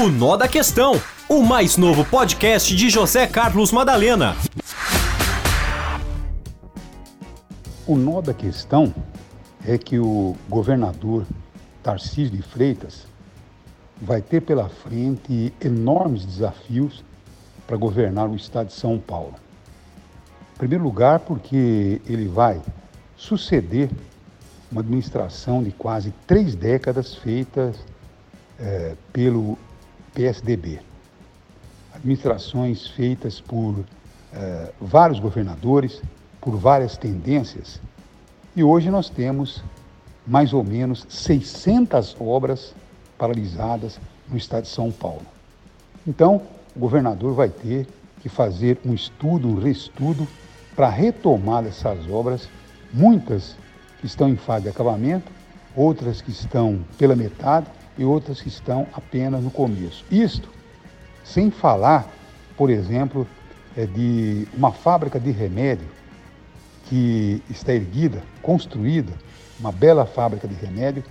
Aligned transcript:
O 0.00 0.08
Nó 0.08 0.34
da 0.34 0.48
Questão, 0.48 0.94
o 1.28 1.42
mais 1.42 1.76
novo 1.76 2.06
podcast 2.06 2.74
de 2.74 2.88
José 2.88 3.26
Carlos 3.26 3.70
Madalena. 3.70 4.34
O 7.86 7.96
nó 7.96 8.22
da 8.22 8.32
questão 8.32 8.94
é 9.62 9.76
que 9.76 9.98
o 9.98 10.34
governador 10.48 11.26
Tarcísio 11.82 12.30
de 12.30 12.40
Freitas 12.40 13.06
vai 14.00 14.22
ter 14.22 14.40
pela 14.40 14.70
frente 14.70 15.52
enormes 15.60 16.24
desafios 16.24 17.04
para 17.66 17.76
governar 17.76 18.26
o 18.26 18.34
estado 18.34 18.68
de 18.68 18.72
São 18.72 18.98
Paulo. 18.98 19.34
Em 20.54 20.56
primeiro 20.56 20.82
lugar, 20.82 21.20
porque 21.20 22.00
ele 22.06 22.26
vai 22.26 22.58
suceder 23.18 23.90
uma 24.72 24.80
administração 24.80 25.62
de 25.62 25.72
quase 25.72 26.14
três 26.26 26.54
décadas 26.54 27.14
feitas 27.16 27.76
é, 28.58 28.94
pelo 29.12 29.58
PSDB. 30.14 30.80
Administrações 31.94 32.86
feitas 32.88 33.40
por 33.40 33.84
é, 34.32 34.72
vários 34.80 35.18
governadores, 35.18 36.02
por 36.40 36.56
várias 36.56 36.96
tendências, 36.96 37.80
e 38.56 38.62
hoje 38.62 38.90
nós 38.90 39.08
temos 39.08 39.62
mais 40.26 40.52
ou 40.52 40.64
menos 40.64 41.06
600 41.08 42.16
obras 42.20 42.74
paralisadas 43.16 44.00
no 44.28 44.36
estado 44.36 44.62
de 44.62 44.68
São 44.68 44.90
Paulo. 44.90 45.26
Então, 46.06 46.42
o 46.74 46.78
governador 46.78 47.34
vai 47.34 47.48
ter 47.48 47.86
que 48.20 48.28
fazer 48.28 48.78
um 48.84 48.94
estudo, 48.94 49.48
um 49.48 49.58
reestudo, 49.58 50.26
para 50.74 50.88
retomar 50.88 51.64
essas 51.66 52.08
obras, 52.08 52.48
muitas 52.92 53.56
que 54.00 54.06
estão 54.06 54.28
em 54.28 54.36
fase 54.36 54.64
de 54.64 54.70
acabamento, 54.70 55.30
outras 55.76 56.22
que 56.22 56.30
estão 56.30 56.80
pela 56.96 57.14
metade 57.14 57.66
e 58.00 58.04
outras 58.04 58.40
que 58.40 58.48
estão 58.48 58.86
apenas 58.94 59.44
no 59.44 59.50
começo. 59.50 60.06
Isto 60.10 60.48
sem 61.22 61.50
falar, 61.50 62.10
por 62.56 62.70
exemplo, 62.70 63.28
é 63.76 63.84
de 63.84 64.48
uma 64.54 64.72
fábrica 64.72 65.20
de 65.20 65.30
remédio 65.30 65.86
que 66.86 67.42
está 67.50 67.74
erguida, 67.74 68.22
construída, 68.40 69.12
uma 69.60 69.70
bela 69.70 70.06
fábrica 70.06 70.48
de 70.48 70.54
remédio 70.54 71.04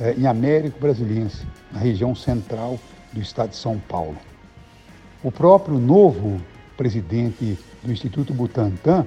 é, 0.00 0.14
em 0.16 0.28
Américo 0.28 0.78
Brasiliense, 0.78 1.44
na 1.72 1.80
região 1.80 2.14
central 2.14 2.78
do 3.12 3.20
estado 3.20 3.50
de 3.50 3.56
São 3.56 3.76
Paulo. 3.76 4.16
O 5.24 5.32
próprio 5.32 5.76
novo 5.76 6.40
presidente 6.76 7.58
do 7.82 7.90
Instituto 7.90 8.32
Butantan 8.32 9.04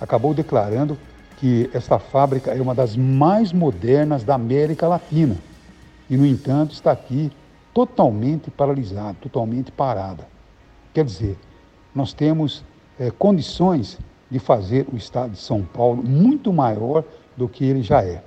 acabou 0.00 0.34
declarando 0.34 0.98
que 1.36 1.70
esta 1.72 2.00
fábrica 2.00 2.50
é 2.50 2.60
uma 2.60 2.74
das 2.74 2.96
mais 2.96 3.52
modernas 3.52 4.24
da 4.24 4.34
América 4.34 4.88
Latina 4.88 5.36
e, 6.12 6.16
no 6.18 6.26
entanto, 6.26 6.74
está 6.74 6.92
aqui 6.92 7.32
totalmente 7.72 8.50
paralisada, 8.50 9.16
totalmente 9.18 9.72
parada. 9.72 10.28
Quer 10.92 11.06
dizer, 11.06 11.38
nós 11.94 12.12
temos 12.12 12.62
é, 13.00 13.10
condições 13.10 13.98
de 14.30 14.38
fazer 14.38 14.86
o 14.92 14.96
estado 14.98 15.30
de 15.30 15.38
São 15.38 15.62
Paulo 15.62 16.02
muito 16.02 16.52
maior 16.52 17.02
do 17.34 17.48
que 17.48 17.64
ele 17.64 17.82
já 17.82 18.04
é. 18.04 18.22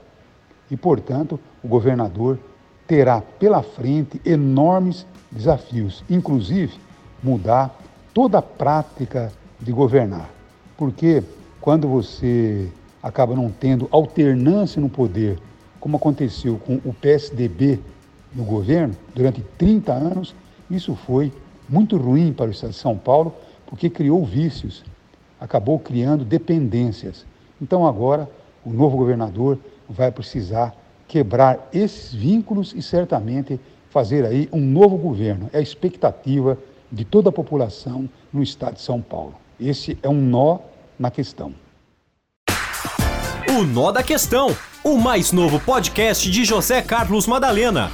E, 0.72 0.76
portanto, 0.76 1.40
o 1.64 1.68
governador 1.68 2.40
terá 2.88 3.22
pela 3.22 3.62
frente 3.62 4.20
enormes 4.26 5.06
desafios, 5.32 6.04
inclusive 6.10 6.74
mudar 7.22 7.80
toda 8.16 8.40
a 8.40 8.42
prática 8.42 9.32
de 9.60 9.72
governar. 9.72 10.32
Porque 10.76 11.24
quando 11.62 11.88
você 11.88 12.68
acaba 13.04 13.36
não 13.36 13.52
tendo 13.52 13.88
alternância 13.92 14.82
no 14.82 14.90
poder, 14.90 15.38
como 15.86 15.98
aconteceu 15.98 16.60
com 16.66 16.82
o 16.84 16.92
PSDB 16.92 17.80
no 18.34 18.44
governo 18.44 18.96
durante 19.14 19.44
30 19.56 19.94
anos, 19.94 20.34
isso 20.68 20.96
foi 20.96 21.32
muito 21.70 21.96
ruim 21.96 22.34
para 22.34 22.48
o 22.48 22.50
Estado 22.50 22.72
de 22.72 22.78
São 22.78 22.98
Paulo, 22.98 23.36
porque 23.68 23.88
criou 23.88 24.26
vícios, 24.26 24.84
acabou 25.40 25.78
criando 25.78 26.26
dependências. 26.26 27.24
Então 27.62 27.86
agora 27.86 28.28
o 28.66 28.72
novo 28.72 28.98
governador 28.98 29.60
vai 29.88 30.12
precisar 30.12 30.76
quebrar 31.08 31.70
esses 31.72 32.12
vínculos 32.12 32.74
e 32.76 32.82
certamente 32.82 33.60
fazer 33.92 34.26
aí 34.26 34.50
um 34.52 34.62
novo 34.62 34.98
governo. 34.98 35.52
É 35.54 35.60
a 35.60 35.62
expectativa 35.62 36.58
de 36.92 37.06
toda 37.06 37.30
a 37.30 37.32
população 37.32 38.10
no 38.34 38.42
estado 38.42 38.74
de 38.74 38.82
São 38.82 39.00
Paulo. 39.04 39.36
Esse 39.60 40.00
é 40.02 40.10
um 40.10 40.20
nó 40.20 40.58
na 40.98 41.12
questão. 41.12 41.54
O 43.48 43.64
Nó 43.64 43.92
da 43.92 44.04
Questão, 44.04 44.50
o 44.86 45.00
mais 45.00 45.32
novo 45.32 45.60
podcast 45.60 46.30
de 46.30 46.46
José 46.46 46.80
Carlos 46.80 47.26
Madalena. 47.26 47.92